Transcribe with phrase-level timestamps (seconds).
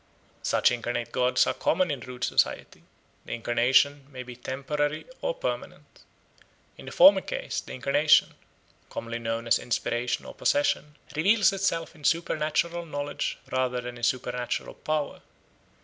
[0.41, 2.81] Such incarnate gods are common in rude society.
[3.25, 5.99] The incarnation may be temporary or permanent.
[6.75, 8.33] In the former case, the incarnation
[8.89, 14.73] commonly known as inspiration or possession reveals itself in supernatural knowledge rather than in supernatural
[14.73, 15.21] power.